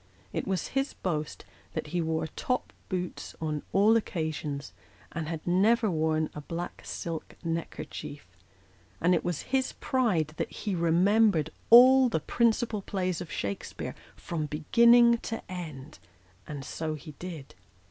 [0.33, 4.73] It was his boast that he wore top boots on all occasions,
[5.11, 8.25] and had never worn a black silk neckerchief;
[8.99, 14.47] and it was his pride that he remembered all the principal plays of Shakspcare from
[14.47, 15.99] beginning to end
[16.47, 17.53] and so ho did.